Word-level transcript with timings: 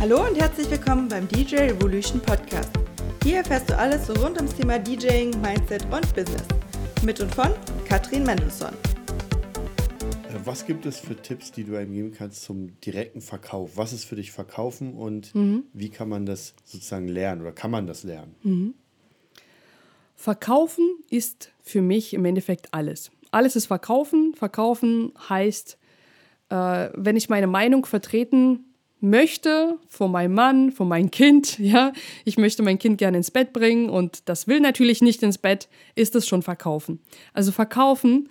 Hallo 0.00 0.26
und 0.26 0.34
herzlich 0.40 0.70
willkommen 0.70 1.08
beim 1.08 1.28
DJ 1.28 1.56
Revolution 1.56 2.22
Podcast. 2.22 2.70
Hier 3.22 3.36
erfährst 3.36 3.68
du 3.68 3.76
alles 3.76 4.08
rund 4.08 4.38
ums 4.38 4.54
Thema 4.54 4.78
DJing, 4.78 5.38
Mindset 5.42 5.84
und 5.92 6.14
Business. 6.14 6.42
Mit 7.04 7.20
und 7.20 7.34
von 7.34 7.50
Katrin 7.86 8.22
Mendelssohn. 8.22 8.72
Äh, 8.72 10.38
was 10.46 10.64
gibt 10.64 10.86
es 10.86 11.00
für 11.00 11.14
Tipps, 11.16 11.52
die 11.52 11.64
du 11.64 11.76
einem 11.76 11.92
geben 11.92 12.12
kannst 12.12 12.44
zum 12.44 12.80
direkten 12.80 13.20
Verkauf? 13.20 13.76
Was 13.76 13.92
ist 13.92 14.06
für 14.06 14.16
dich 14.16 14.32
Verkaufen 14.32 14.94
und 14.94 15.34
mhm. 15.34 15.64
wie 15.74 15.90
kann 15.90 16.08
man 16.08 16.24
das 16.24 16.54
sozusagen 16.64 17.06
lernen 17.06 17.42
oder 17.42 17.52
kann 17.52 17.70
man 17.70 17.86
das 17.86 18.02
lernen? 18.02 18.34
Mhm. 18.42 18.74
Verkaufen 20.16 20.88
ist 21.10 21.52
für 21.60 21.82
mich 21.82 22.14
im 22.14 22.24
Endeffekt 22.24 22.72
alles. 22.72 23.10
Alles 23.32 23.54
ist 23.54 23.66
Verkaufen. 23.66 24.32
Verkaufen 24.34 25.12
heißt, 25.28 25.76
äh, 26.48 26.88
wenn 26.94 27.16
ich 27.16 27.28
meine 27.28 27.48
Meinung 27.48 27.84
vertreten 27.84 28.64
möchte 29.00 29.78
vor 29.88 30.08
meinem 30.08 30.34
Mann, 30.34 30.72
vor 30.72 30.86
meinem 30.86 31.10
Kind, 31.10 31.58
ja, 31.58 31.92
ich 32.24 32.38
möchte 32.38 32.62
mein 32.62 32.78
Kind 32.78 32.98
gerne 32.98 33.16
ins 33.16 33.30
Bett 33.30 33.52
bringen 33.52 33.88
und 33.88 34.28
das 34.28 34.46
will 34.46 34.60
natürlich 34.60 35.02
nicht 35.02 35.22
ins 35.22 35.38
Bett, 35.38 35.68
ist 35.94 36.14
es 36.14 36.26
schon 36.26 36.42
Verkaufen. 36.42 37.00
Also 37.32 37.52
Verkaufen 37.52 38.28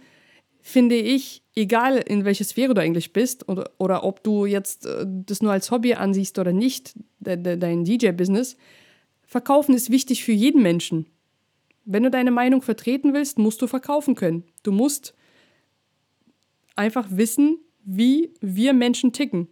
finde 0.62 0.96
ich, 0.96 1.44
egal 1.56 1.98
in 1.98 2.26
welcher 2.26 2.44
Sphäre 2.44 2.74
du 2.74 2.82
eigentlich 2.82 3.14
bist 3.14 3.48
oder, 3.50 3.72
oder 3.78 4.04
ob 4.04 4.24
du 4.24 4.46
jetzt 4.46 4.86
äh, 4.86 5.06
das 5.08 5.42
nur 5.42 5.52
als 5.52 5.72
Hobby 5.72 5.94
ansiehst 5.94 6.38
oder 6.38 6.54
nicht, 6.54 6.94
de, 7.20 7.38
de, 7.38 7.58
dein 7.58 7.84
DJ-Business, 7.84 8.58
Verkaufen 9.26 9.76
ist 9.76 9.92
wichtig 9.92 10.24
für 10.24 10.32
jeden 10.32 10.64
Menschen. 10.64 11.06
Wenn 11.86 12.04
du 12.04 12.10
deine 12.10 12.32
Meinung 12.32 12.62
vertreten 12.62 13.14
willst, 13.14 13.38
musst 13.38 13.62
du 13.62 13.68
verkaufen 13.68 14.16
können. 14.16 14.44
Du 14.64 14.72
musst 14.72 15.14
einfach 16.76 17.08
wissen, 17.12 17.60
wie 17.84 18.34
wir 18.42 18.74
Menschen 18.74 19.14
ticken 19.14 19.48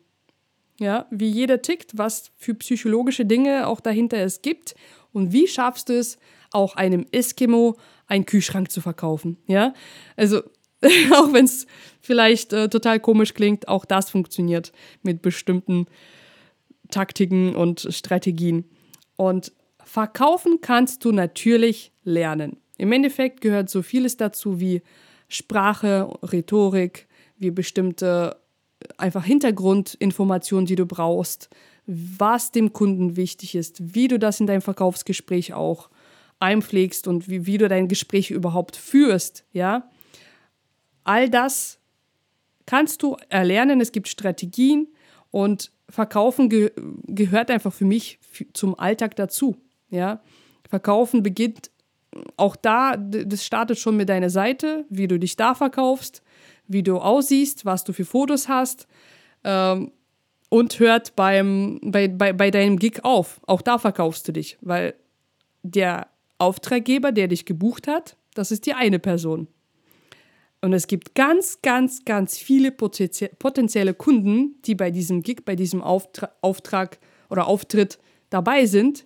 ja, 0.79 1.07
wie 1.09 1.29
jeder 1.29 1.61
tickt, 1.61 1.97
was 1.97 2.31
für 2.35 2.53
psychologische 2.55 3.25
Dinge 3.25 3.67
auch 3.67 3.79
dahinter 3.79 4.17
es 4.17 4.41
gibt 4.41 4.75
und 5.11 5.33
wie 5.33 5.47
schaffst 5.47 5.89
du 5.89 5.93
es, 5.97 6.17
auch 6.51 6.75
einem 6.75 7.05
Eskimo 7.11 7.77
einen 8.07 8.25
Kühlschrank 8.25 8.71
zu 8.71 8.79
verkaufen, 8.81 9.37
ja? 9.47 9.73
Also 10.15 10.43
auch 11.13 11.33
wenn 11.33 11.45
es 11.45 11.65
vielleicht 12.01 12.53
äh, 12.53 12.69
total 12.69 12.99
komisch 12.99 13.33
klingt, 13.33 13.67
auch 13.67 13.85
das 13.85 14.09
funktioniert 14.09 14.71
mit 15.01 15.21
bestimmten 15.21 15.87
Taktiken 16.91 17.55
und 17.55 17.87
Strategien. 17.91 18.65
Und 19.15 19.51
verkaufen 19.83 20.59
kannst 20.61 21.03
du 21.03 21.11
natürlich 21.11 21.91
lernen. 22.03 22.57
Im 22.77 22.91
Endeffekt 22.91 23.41
gehört 23.41 23.69
so 23.69 23.81
vieles 23.81 24.17
dazu 24.17 24.59
wie 24.59 24.83
Sprache, 25.27 26.07
Rhetorik, 26.21 27.07
wie 27.37 27.51
bestimmte 27.51 28.37
einfach 28.97 29.23
Hintergrundinformationen, 29.25 30.65
die 30.65 30.75
du 30.75 30.85
brauchst, 30.85 31.49
was 31.85 32.51
dem 32.51 32.73
Kunden 32.73 33.15
wichtig 33.15 33.55
ist, 33.55 33.95
wie 33.95 34.07
du 34.07 34.19
das 34.19 34.39
in 34.39 34.47
deinem 34.47 34.61
Verkaufsgespräch 34.61 35.53
auch 35.53 35.89
einpflegst 36.39 37.07
und 37.07 37.29
wie, 37.29 37.45
wie 37.45 37.57
du 37.57 37.67
dein 37.67 37.87
Gespräch 37.87 38.29
überhaupt 38.29 38.75
führst, 38.75 39.45
ja. 39.53 39.89
All 41.03 41.29
das 41.29 41.79
kannst 42.65 43.01
du 43.01 43.15
erlernen, 43.29 43.81
es 43.81 43.91
gibt 43.91 44.09
Strategien 44.09 44.87
und 45.31 45.71
Verkaufen 45.89 46.49
ge 46.49 46.71
gehört 47.05 47.49
einfach 47.49 47.71
für 47.71 47.85
mich 47.85 48.19
zum 48.53 48.77
Alltag 48.77 49.15
dazu, 49.15 49.55
ja. 49.89 50.21
Verkaufen 50.69 51.23
beginnt 51.23 51.71
auch 52.35 52.55
da, 52.55 52.97
das 52.97 53.45
startet 53.45 53.79
schon 53.79 53.95
mit 53.95 54.09
deiner 54.09 54.29
Seite, 54.29 54.85
wie 54.89 55.07
du 55.07 55.17
dich 55.17 55.35
da 55.35 55.55
verkaufst, 55.55 56.21
wie 56.67 56.83
du 56.83 56.97
aussiehst, 56.97 57.65
was 57.65 57.83
du 57.83 57.93
für 57.93 58.05
Fotos 58.05 58.47
hast 58.47 58.87
ähm, 59.43 59.91
und 60.49 60.79
hört 60.79 61.15
beim, 61.15 61.79
bei, 61.83 62.07
bei, 62.07 62.33
bei 62.33 62.51
deinem 62.51 62.77
Gig 62.77 63.03
auf. 63.03 63.41
Auch 63.47 63.61
da 63.61 63.77
verkaufst 63.77 64.27
du 64.27 64.33
dich, 64.33 64.57
weil 64.61 64.93
der 65.63 66.07
Auftraggeber, 66.37 67.11
der 67.11 67.27
dich 67.27 67.45
gebucht 67.45 67.87
hat, 67.87 68.15
das 68.33 68.51
ist 68.51 68.65
die 68.65 68.73
eine 68.73 68.99
Person. 68.99 69.47
Und 70.61 70.73
es 70.73 70.87
gibt 70.87 71.15
ganz, 71.15 71.61
ganz, 71.61 72.03
ganz 72.03 72.37
viele 72.37 72.71
potenzielle 72.71 73.93
Kunden, 73.93 74.55
die 74.65 74.75
bei 74.75 74.91
diesem 74.91 75.21
Gig, 75.21 75.45
bei 75.45 75.55
diesem 75.55 75.81
Auftra 75.81 76.31
Auftrag 76.41 76.99
oder 77.29 77.47
Auftritt 77.47 77.99
dabei 78.29 78.65
sind, 78.65 79.05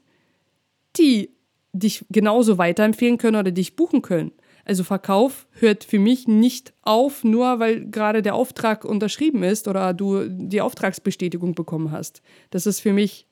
die 0.97 1.29
dich 1.73 2.05
genauso 2.09 2.57
weiterempfehlen 2.57 3.17
können 3.17 3.37
oder 3.37 3.51
dich 3.51 3.75
buchen 3.75 4.01
können. 4.01 4.31
Also 4.65 4.83
Verkauf 4.83 5.47
hört 5.53 5.83
für 5.83 5.99
mich 5.99 6.27
nicht 6.27 6.73
auf, 6.81 7.23
nur 7.23 7.59
weil 7.59 7.85
gerade 7.89 8.21
der 8.21 8.35
Auftrag 8.35 8.85
unterschrieben 8.85 9.43
ist 9.43 9.67
oder 9.67 9.93
du 9.93 10.27
die 10.27 10.61
Auftragsbestätigung 10.61 11.55
bekommen 11.55 11.91
hast. 11.91 12.21
Das 12.51 12.65
ist 12.65 12.79
für 12.79 12.93
mich 12.93 13.27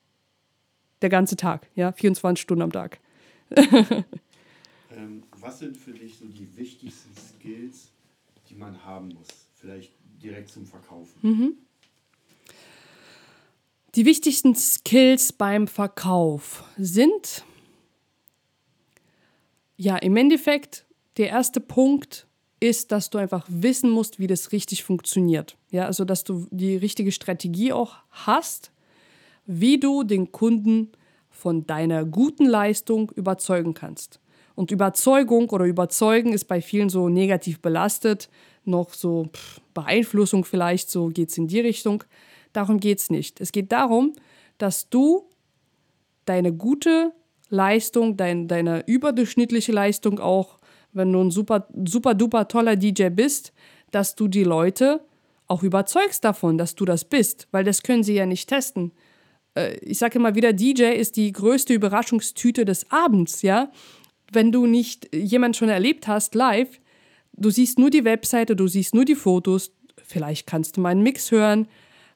der 1.02 1.08
ganze 1.08 1.36
Tag, 1.36 1.68
ja, 1.74 1.92
24 1.92 2.42
Stunden 2.42 2.62
am 2.62 2.72
Tag. 2.72 3.00
ähm, 3.56 5.22
was 5.38 5.58
sind 5.58 5.76
für 5.76 5.92
dich 5.92 6.18
so 6.18 6.26
die 6.26 6.56
wichtigsten 6.56 7.14
Skills, 7.16 7.92
die 8.48 8.54
man 8.54 8.84
haben 8.84 9.08
muss? 9.08 9.28
Vielleicht 9.54 9.92
direkt 10.22 10.50
zum 10.50 10.66
Verkaufen. 10.66 11.18
Mhm. 11.22 11.54
Die 13.96 14.04
wichtigsten 14.04 14.54
Skills 14.54 15.32
beim 15.32 15.66
Verkauf 15.66 16.62
sind 16.76 17.44
ja 19.76 19.96
im 19.96 20.16
Endeffekt 20.16 20.86
der 21.16 21.28
erste 21.28 21.60
Punkt 21.60 22.26
ist, 22.60 22.92
dass 22.92 23.10
du 23.10 23.18
einfach 23.18 23.46
wissen 23.48 23.90
musst, 23.90 24.18
wie 24.18 24.26
das 24.26 24.52
richtig 24.52 24.84
funktioniert. 24.84 25.56
Ja, 25.70 25.86
also 25.86 26.04
dass 26.04 26.24
du 26.24 26.46
die 26.50 26.76
richtige 26.76 27.10
Strategie 27.10 27.72
auch 27.72 27.96
hast, 28.10 28.70
wie 29.46 29.80
du 29.80 30.04
den 30.04 30.30
Kunden 30.30 30.92
von 31.30 31.66
deiner 31.66 32.04
guten 32.04 32.44
Leistung 32.44 33.10
überzeugen 33.16 33.74
kannst. 33.74 34.20
Und 34.54 34.70
Überzeugung 34.70 35.48
oder 35.50 35.64
Überzeugen 35.64 36.34
ist 36.34 36.44
bei 36.44 36.60
vielen 36.60 36.90
so 36.90 37.08
negativ 37.08 37.60
belastet, 37.60 38.28
noch 38.64 38.92
so 38.92 39.28
pff, 39.32 39.60
Beeinflussung 39.72 40.44
vielleicht, 40.44 40.90
so 40.90 41.08
geht 41.08 41.30
es 41.30 41.38
in 41.38 41.48
die 41.48 41.60
Richtung. 41.60 42.04
Darum 42.52 42.78
geht 42.78 42.98
es 42.98 43.08
nicht. 43.08 43.40
Es 43.40 43.52
geht 43.52 43.72
darum, 43.72 44.12
dass 44.58 44.90
du 44.90 45.24
deine 46.26 46.52
gute 46.52 47.12
Leistung, 47.48 48.16
dein, 48.16 48.48
deine 48.48 48.84
überdurchschnittliche 48.86 49.72
Leistung 49.72 50.20
auch 50.20 50.59
wenn 50.92 51.12
du 51.12 51.20
ein 51.20 51.30
super, 51.30 51.68
super 51.84 52.14
duper 52.14 52.48
toller 52.48 52.76
DJ 52.76 53.08
bist, 53.08 53.52
dass 53.90 54.14
du 54.14 54.28
die 54.28 54.44
Leute 54.44 55.00
auch 55.46 55.62
überzeugst 55.62 56.24
davon, 56.24 56.58
dass 56.58 56.74
du 56.74 56.84
das 56.84 57.04
bist, 57.04 57.48
weil 57.50 57.64
das 57.64 57.82
können 57.82 58.04
sie 58.04 58.14
ja 58.14 58.26
nicht 58.26 58.48
testen. 58.48 58.92
Äh, 59.54 59.76
ich 59.78 59.98
sage 59.98 60.18
immer 60.18 60.34
wieder, 60.34 60.52
DJ 60.52 60.92
ist 60.92 61.16
die 61.16 61.32
größte 61.32 61.74
Überraschungstüte 61.74 62.64
des 62.64 62.90
Abends, 62.90 63.42
ja. 63.42 63.70
Wenn 64.32 64.52
du 64.52 64.66
nicht 64.66 65.14
jemand 65.14 65.56
schon 65.56 65.68
erlebt 65.68 66.06
hast 66.06 66.36
live, 66.36 66.80
du 67.32 67.50
siehst 67.50 67.78
nur 67.78 67.90
die 67.90 68.04
Webseite, 68.04 68.54
du 68.54 68.68
siehst 68.68 68.94
nur 68.94 69.04
die 69.04 69.16
Fotos, 69.16 69.72
vielleicht 70.04 70.46
kannst 70.46 70.76
du 70.76 70.80
meinen 70.80 71.02
Mix 71.02 71.32
hören, 71.32 71.66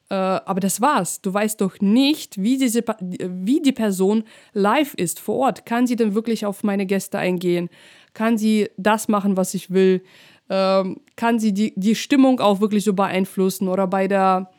äh, 0.09 0.13
aber 0.15 0.59
das 0.59 0.81
war's. 0.81 1.21
Du 1.21 1.33
weißt 1.33 1.61
doch 1.61 1.79
nicht, 1.79 2.41
wie, 2.41 2.57
diese, 2.57 2.83
wie 2.99 3.61
die 3.61 3.71
Person 3.71 4.23
live 4.53 4.93
ist 4.93 5.19
vor 5.19 5.35
Ort. 5.35 5.65
Kann 5.65 5.87
sie 5.87 5.95
denn 5.95 6.13
wirklich 6.13 6.45
auf 6.45 6.63
meine 6.63 6.85
Gäste 6.85 7.17
eingehen? 7.17 7.69
Kann 8.13 8.37
sie 8.37 8.69
das 8.77 9.07
machen, 9.07 9.35
was 9.35 9.53
ich 9.53 9.71
will? 9.71 10.03
Ähm, 10.49 11.01
kann 11.15 11.39
sie 11.39 11.53
die, 11.53 11.73
die 11.75 11.95
Stimmung 11.95 12.39
auch 12.39 12.61
wirklich 12.61 12.83
so 12.83 12.93
beeinflussen? 12.93 13.67
Oder 13.67 13.87
bei 13.87 14.07
der 14.07 14.51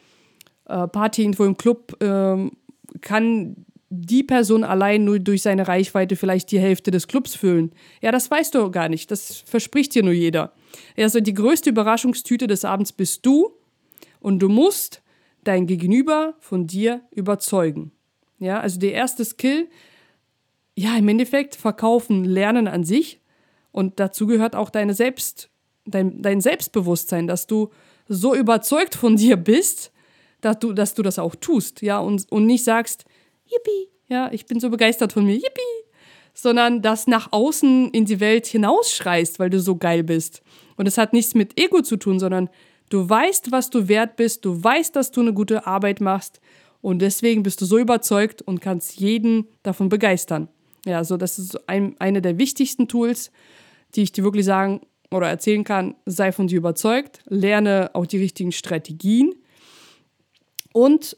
äh, 0.64 0.88
Party 0.88 1.22
irgendwo 1.22 1.44
im 1.44 1.56
Club 1.56 1.96
ähm, 2.00 2.52
kann 3.00 3.64
die 3.88 4.24
Person 4.24 4.64
allein 4.64 5.04
nur 5.04 5.20
durch 5.20 5.42
seine 5.42 5.68
Reichweite 5.68 6.16
vielleicht 6.16 6.50
die 6.50 6.58
Hälfte 6.58 6.90
des 6.90 7.06
Clubs 7.06 7.36
füllen. 7.36 7.72
Ja, 8.02 8.10
das 8.10 8.28
weißt 8.28 8.54
du 8.56 8.70
gar 8.72 8.88
nicht. 8.88 9.12
Das 9.12 9.36
verspricht 9.46 9.94
dir 9.94 10.02
nur 10.02 10.12
jeder. 10.12 10.52
Also 10.96 11.20
die 11.20 11.34
größte 11.34 11.70
Überraschungstüte 11.70 12.48
des 12.48 12.64
Abends 12.64 12.92
bist 12.92 13.24
du 13.24 13.52
und 14.18 14.40
du 14.40 14.48
musst 14.48 15.02
dein 15.46 15.66
Gegenüber 15.66 16.34
von 16.40 16.66
dir 16.66 17.02
überzeugen. 17.10 17.92
Ja, 18.38 18.60
also 18.60 18.78
der 18.78 18.92
erste 18.92 19.24
Skill, 19.24 19.68
ja, 20.74 20.96
im 20.96 21.08
Endeffekt 21.08 21.56
verkaufen, 21.56 22.24
lernen 22.24 22.68
an 22.68 22.84
sich. 22.84 23.20
Und 23.72 23.98
dazu 23.98 24.26
gehört 24.26 24.54
auch 24.54 24.70
deine 24.70 24.94
Selbst, 24.94 25.50
dein, 25.86 26.22
dein 26.22 26.40
Selbstbewusstsein, 26.40 27.26
dass 27.26 27.46
du 27.46 27.70
so 28.08 28.34
überzeugt 28.34 28.94
von 28.94 29.16
dir 29.16 29.36
bist, 29.36 29.92
dass 30.40 30.58
du, 30.58 30.72
dass 30.72 30.94
du 30.94 31.02
das 31.02 31.18
auch 31.18 31.34
tust, 31.34 31.82
ja, 31.82 31.98
und, 31.98 32.30
und 32.30 32.46
nicht 32.46 32.64
sagst, 32.64 33.04
yippie, 33.46 33.88
ja, 34.08 34.30
ich 34.32 34.46
bin 34.46 34.60
so 34.60 34.70
begeistert 34.70 35.12
von 35.12 35.24
mir, 35.24 35.34
yippie, 35.34 35.84
sondern 36.34 36.82
das 36.82 37.06
nach 37.06 37.32
außen 37.32 37.90
in 37.90 38.04
die 38.04 38.20
Welt 38.20 38.46
hinausschreist, 38.46 39.38
weil 39.38 39.50
du 39.50 39.58
so 39.58 39.76
geil 39.76 40.04
bist. 40.04 40.42
Und 40.76 40.86
es 40.86 40.98
hat 40.98 41.14
nichts 41.14 41.34
mit 41.34 41.58
Ego 41.58 41.80
zu 41.80 41.96
tun, 41.96 42.20
sondern 42.20 42.50
Du 42.88 43.08
weißt, 43.08 43.50
was 43.52 43.70
du 43.70 43.88
wert 43.88 44.16
bist, 44.16 44.44
du 44.44 44.62
weißt, 44.62 44.94
dass 44.94 45.10
du 45.10 45.20
eine 45.20 45.32
gute 45.32 45.66
Arbeit 45.66 46.00
machst 46.00 46.40
und 46.80 47.00
deswegen 47.00 47.42
bist 47.42 47.60
du 47.60 47.64
so 47.64 47.78
überzeugt 47.78 48.42
und 48.42 48.60
kannst 48.60 49.00
jeden 49.00 49.48
davon 49.62 49.88
begeistern. 49.88 50.48
Ja, 50.84 50.98
also 50.98 51.16
das 51.16 51.38
ist 51.38 51.68
ein, 51.68 51.96
eine 51.98 52.22
der 52.22 52.38
wichtigsten 52.38 52.86
Tools, 52.86 53.32
die 53.94 54.02
ich 54.02 54.12
dir 54.12 54.22
wirklich 54.22 54.44
sagen 54.44 54.82
oder 55.10 55.28
erzählen 55.28 55.64
kann. 55.64 55.96
Sei 56.06 56.30
von 56.30 56.46
dir 56.46 56.58
überzeugt, 56.58 57.20
lerne 57.26 57.90
auch 57.94 58.06
die 58.06 58.18
richtigen 58.18 58.52
Strategien 58.52 59.34
und 60.72 61.16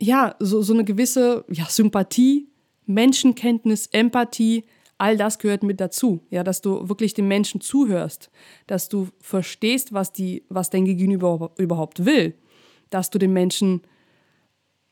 ja, 0.00 0.34
so, 0.38 0.62
so 0.62 0.72
eine 0.72 0.84
gewisse 0.84 1.44
ja, 1.48 1.66
Sympathie, 1.66 2.48
Menschenkenntnis, 2.86 3.88
Empathie, 3.88 4.64
all 5.02 5.16
das 5.16 5.40
gehört 5.40 5.64
mit 5.64 5.80
dazu. 5.80 6.20
Ja, 6.30 6.44
dass 6.44 6.60
du 6.60 6.88
wirklich 6.88 7.12
den 7.12 7.26
Menschen 7.26 7.60
zuhörst, 7.60 8.30
dass 8.68 8.88
du 8.88 9.08
verstehst, 9.20 9.92
was, 9.92 10.12
die, 10.12 10.44
was 10.48 10.70
dein 10.70 10.84
Gegenüber 10.84 11.50
überhaupt 11.58 12.04
will, 12.04 12.34
dass 12.88 13.10
du 13.10 13.18
den 13.18 13.32
Menschen 13.32 13.82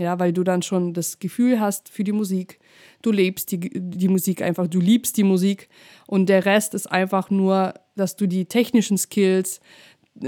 Ja, 0.00 0.18
weil 0.18 0.32
du 0.32 0.44
dann 0.44 0.62
schon 0.62 0.94
das 0.94 1.18
Gefühl 1.18 1.60
hast 1.60 1.90
für 1.90 2.04
die 2.04 2.12
Musik. 2.12 2.58
Du 3.02 3.12
lebst 3.12 3.52
die, 3.52 3.70
die 3.74 4.08
Musik 4.08 4.40
einfach, 4.40 4.66
du 4.66 4.80
liebst 4.80 5.18
die 5.18 5.24
Musik 5.24 5.68
und 6.06 6.30
der 6.30 6.46
Rest 6.46 6.72
ist 6.72 6.90
einfach 6.90 7.28
nur, 7.28 7.74
dass 7.96 8.16
du 8.16 8.26
die 8.26 8.46
technischen 8.46 8.96
Skills, 8.96 9.60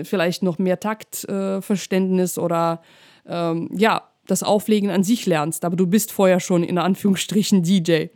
vielleicht 0.04 0.42
noch 0.42 0.58
mehr 0.58 0.78
Taktverständnis 0.78 2.36
äh, 2.36 2.40
oder 2.40 2.82
ähm, 3.26 3.70
ja, 3.74 4.02
das 4.26 4.42
Auflegen 4.42 4.90
an 4.90 5.04
sich 5.04 5.24
lernst, 5.24 5.64
aber 5.64 5.76
du 5.76 5.86
bist 5.86 6.12
vorher 6.12 6.38
schon 6.38 6.64
in 6.64 6.76
Anführungsstrichen 6.76 7.62
DJ. 7.62 8.08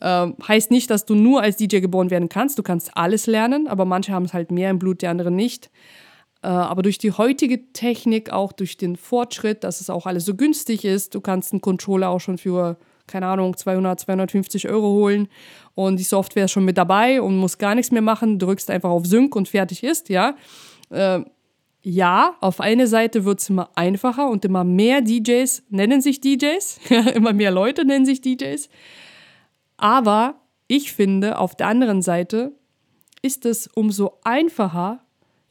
Ähm, 0.00 0.36
heißt 0.48 0.70
nicht, 0.70 0.88
dass 0.88 1.04
du 1.04 1.14
nur 1.14 1.42
als 1.42 1.58
DJ 1.58 1.80
geboren 1.80 2.10
werden 2.10 2.30
kannst. 2.30 2.58
Du 2.58 2.62
kannst 2.62 2.96
alles 2.96 3.26
lernen, 3.26 3.68
aber 3.68 3.84
manche 3.84 4.12
haben 4.12 4.24
es 4.24 4.32
halt 4.32 4.50
mehr 4.50 4.70
im 4.70 4.78
Blut, 4.78 5.02
die 5.02 5.08
anderen 5.08 5.36
nicht. 5.36 5.70
Äh, 6.42 6.48
aber 6.48 6.82
durch 6.82 6.98
die 6.98 7.12
heutige 7.12 7.72
Technik, 7.72 8.30
auch 8.30 8.52
durch 8.52 8.76
den 8.76 8.96
Fortschritt, 8.96 9.64
dass 9.64 9.80
es 9.80 9.90
auch 9.90 10.06
alles 10.06 10.24
so 10.24 10.34
günstig 10.34 10.84
ist, 10.84 11.14
du 11.14 11.20
kannst 11.20 11.52
einen 11.52 11.60
Controller 11.60 12.10
auch 12.10 12.20
schon 12.20 12.38
für, 12.38 12.76
keine 13.06 13.26
Ahnung, 13.26 13.56
200, 13.56 14.00
250 14.00 14.68
Euro 14.68 14.88
holen 14.88 15.28
und 15.74 15.98
die 15.98 16.04
Software 16.04 16.44
ist 16.44 16.52
schon 16.52 16.64
mit 16.64 16.78
dabei 16.78 17.22
und 17.22 17.36
muss 17.36 17.58
gar 17.58 17.74
nichts 17.74 17.90
mehr 17.90 18.02
machen, 18.02 18.38
drückst 18.38 18.70
einfach 18.70 18.90
auf 18.90 19.06
Sync 19.06 19.34
und 19.34 19.48
fertig 19.48 19.82
ist, 19.82 20.08
ja. 20.08 20.36
Äh, 20.90 21.20
ja, 21.88 22.34
auf 22.40 22.60
eine 22.60 22.88
Seite 22.88 23.24
wird 23.24 23.40
es 23.40 23.48
immer 23.48 23.70
einfacher 23.76 24.28
und 24.28 24.44
immer 24.44 24.64
mehr 24.64 25.02
DJs 25.02 25.62
nennen 25.68 26.00
sich 26.00 26.20
DJs, 26.20 26.80
immer 27.14 27.32
mehr 27.32 27.52
Leute 27.52 27.84
nennen 27.84 28.04
sich 28.04 28.20
DJs. 28.20 28.68
Aber 29.76 30.40
ich 30.66 30.92
finde, 30.92 31.38
auf 31.38 31.54
der 31.54 31.68
anderen 31.68 32.02
Seite 32.02 32.52
ist 33.22 33.46
es 33.46 33.68
umso 33.68 34.18
einfacher 34.24 35.05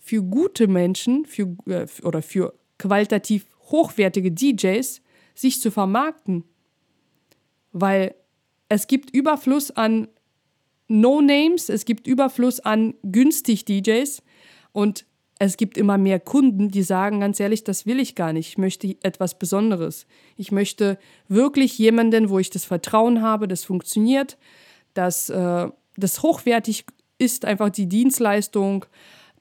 für 0.05 0.21
gute 0.21 0.67
Menschen 0.67 1.25
für, 1.25 1.57
äh, 1.65 1.87
oder 2.03 2.21
für 2.21 2.53
qualitativ 2.77 3.47
hochwertige 3.71 4.31
DJs, 4.31 5.01
sich 5.33 5.59
zu 5.59 5.71
vermarkten. 5.71 6.43
Weil 7.71 8.13
es 8.69 8.85
gibt 8.85 9.09
Überfluss 9.15 9.71
an 9.71 10.07
No-Names, 10.87 11.69
es 11.69 11.85
gibt 11.85 12.05
Überfluss 12.05 12.59
an 12.59 12.93
günstig 13.01 13.65
DJs 13.65 14.21
und 14.73 15.07
es 15.39 15.57
gibt 15.57 15.75
immer 15.75 15.97
mehr 15.97 16.19
Kunden, 16.19 16.69
die 16.69 16.83
sagen 16.83 17.21
ganz 17.21 17.39
ehrlich, 17.39 17.63
das 17.63 17.87
will 17.87 17.99
ich 17.99 18.13
gar 18.13 18.31
nicht. 18.31 18.49
Ich 18.49 18.57
möchte 18.59 18.95
etwas 19.01 19.39
Besonderes. 19.39 20.05
Ich 20.37 20.51
möchte 20.51 20.99
wirklich 21.27 21.79
jemanden, 21.79 22.29
wo 22.29 22.37
ich 22.37 22.51
das 22.51 22.63
Vertrauen 22.63 23.23
habe, 23.23 23.47
das 23.47 23.63
funktioniert, 23.63 24.37
dass 24.93 25.31
äh, 25.31 25.67
das 25.97 26.21
hochwertig 26.21 26.85
ist, 27.17 27.43
einfach 27.45 27.69
die 27.69 27.87
Dienstleistung, 27.87 28.85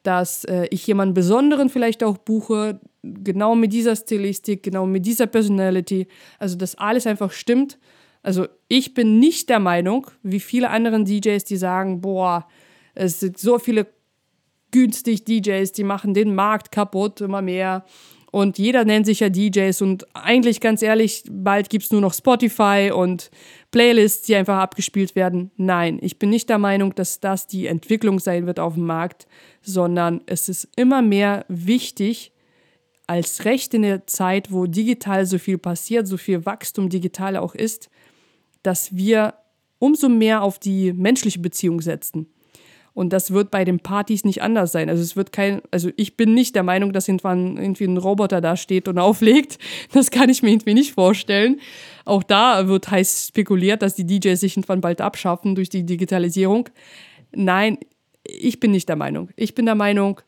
dass 0.04 0.44
äh, 0.44 0.66
ich 0.70 0.86
jemanden 0.86 1.14
Besonderen 1.14 1.68
vielleicht 1.68 2.04
auch 2.04 2.18
buche, 2.18 2.80
genau 3.02 3.56
mit 3.56 3.72
dieser 3.72 3.96
Stilistik, 3.96 4.62
genau 4.62 4.86
mit 4.86 5.04
dieser 5.04 5.26
Personality. 5.26 6.06
Also, 6.38 6.56
dass 6.56 6.76
alles 6.76 7.06
einfach 7.06 7.32
stimmt. 7.32 7.78
Also, 8.22 8.46
ich 8.68 8.94
bin 8.94 9.18
nicht 9.18 9.48
der 9.48 9.58
Meinung, 9.58 10.06
wie 10.22 10.40
viele 10.40 10.70
anderen 10.70 11.04
DJs, 11.04 11.42
die 11.44 11.56
sagen, 11.56 12.00
boah, 12.00 12.46
es 12.94 13.20
sind 13.20 13.38
so 13.38 13.58
viele 13.58 13.86
günstig 14.70 15.24
DJs, 15.24 15.72
die 15.72 15.84
machen 15.84 16.14
den 16.14 16.34
Markt 16.34 16.70
kaputt, 16.70 17.20
immer 17.20 17.42
mehr. 17.42 17.84
Und 18.34 18.58
jeder 18.58 18.84
nennt 18.84 19.06
sich 19.06 19.20
ja 19.20 19.28
DJs 19.28 19.80
und 19.82 20.08
eigentlich 20.12 20.60
ganz 20.60 20.82
ehrlich, 20.82 21.22
bald 21.30 21.70
gibt 21.70 21.84
es 21.84 21.92
nur 21.92 22.00
noch 22.00 22.12
Spotify 22.12 22.90
und 22.92 23.30
Playlists, 23.70 24.26
die 24.26 24.34
einfach 24.34 24.58
abgespielt 24.58 25.14
werden. 25.14 25.52
Nein, 25.56 26.00
ich 26.02 26.18
bin 26.18 26.30
nicht 26.30 26.48
der 26.48 26.58
Meinung, 26.58 26.96
dass 26.96 27.20
das 27.20 27.46
die 27.46 27.68
Entwicklung 27.68 28.18
sein 28.18 28.48
wird 28.48 28.58
auf 28.58 28.74
dem 28.74 28.86
Markt, 28.86 29.28
sondern 29.62 30.20
es 30.26 30.48
ist 30.48 30.66
immer 30.74 31.00
mehr 31.00 31.44
wichtig, 31.46 32.32
als 33.06 33.44
Recht 33.44 33.72
in 33.72 33.82
der 33.82 34.08
Zeit, 34.08 34.50
wo 34.50 34.66
digital 34.66 35.26
so 35.26 35.38
viel 35.38 35.58
passiert, 35.58 36.08
so 36.08 36.16
viel 36.16 36.44
Wachstum 36.44 36.88
digital 36.88 37.36
auch 37.36 37.54
ist, 37.54 37.88
dass 38.64 38.96
wir 38.96 39.34
umso 39.78 40.08
mehr 40.08 40.42
auf 40.42 40.58
die 40.58 40.92
menschliche 40.92 41.38
Beziehung 41.38 41.80
setzen. 41.80 42.33
Und 42.94 43.12
das 43.12 43.32
wird 43.32 43.50
bei 43.50 43.64
den 43.64 43.80
Partys 43.80 44.24
nicht 44.24 44.40
anders 44.40 44.70
sein. 44.70 44.88
Also 44.88 45.02
es 45.02 45.16
wird 45.16 45.32
kein, 45.32 45.60
also 45.72 45.90
ich 45.96 46.16
bin 46.16 46.32
nicht 46.32 46.54
der 46.54 46.62
Meinung, 46.62 46.92
dass 46.92 47.08
irgendwann 47.08 47.56
irgendwie 47.56 47.84
ein 47.84 47.96
Roboter 47.96 48.40
da 48.40 48.56
steht 48.56 48.86
und 48.86 48.98
auflegt. 49.00 49.58
Das 49.92 50.10
kann 50.10 50.30
ich 50.30 50.42
mir 50.42 50.50
irgendwie 50.50 50.74
nicht 50.74 50.92
vorstellen. 50.92 51.60
Auch 52.04 52.22
da 52.22 52.68
wird 52.68 52.90
heiß 52.90 53.28
spekuliert, 53.28 53.82
dass 53.82 53.96
die 53.96 54.06
DJs 54.06 54.38
sich 54.38 54.56
irgendwann 54.56 54.80
bald 54.80 55.00
abschaffen 55.00 55.56
durch 55.56 55.68
die 55.68 55.84
Digitalisierung. 55.84 56.68
Nein, 57.32 57.78
ich 58.22 58.60
bin 58.60 58.70
nicht 58.70 58.88
der 58.88 58.96
Meinung. 58.96 59.28
Ich 59.36 59.54
bin 59.54 59.66
der 59.66 59.74
Meinung, 59.74 60.20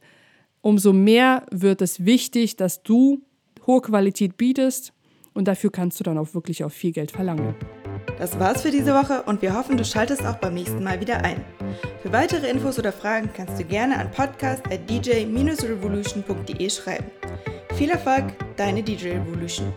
umso 0.60 0.92
mehr 0.92 1.46
wird 1.52 1.80
es 1.82 2.04
wichtig, 2.04 2.56
dass 2.56 2.82
du 2.82 3.22
hohe 3.66 3.80
Qualität 3.80 4.36
bietest 4.36 4.92
und 5.34 5.46
dafür 5.46 5.70
kannst 5.70 6.00
du 6.00 6.04
dann 6.04 6.18
auch 6.18 6.34
wirklich 6.34 6.64
auch 6.64 6.72
viel 6.72 6.92
Geld 6.92 7.12
verlangen. 7.12 7.54
Das 8.18 8.38
war's 8.38 8.62
für 8.62 8.70
diese 8.70 8.94
Woche 8.94 9.24
und 9.24 9.42
wir 9.42 9.54
hoffen, 9.54 9.76
du 9.76 9.84
schaltest 9.84 10.24
auch 10.24 10.36
beim 10.36 10.54
nächsten 10.54 10.82
Mal 10.82 10.98
wieder 11.00 11.22
ein. 11.24 11.44
Für 12.02 12.12
weitere 12.12 12.48
Infos 12.48 12.78
oder 12.78 12.92
Fragen 12.92 13.28
kannst 13.34 13.60
du 13.60 13.64
gerne 13.64 13.98
an 13.98 14.10
podcast.dj-revolution.de 14.10 16.70
schreiben. 16.70 17.10
Viel 17.74 17.90
Erfolg, 17.90 18.24
deine 18.56 18.82
DJ 18.82 19.08
Revolution. 19.08 19.74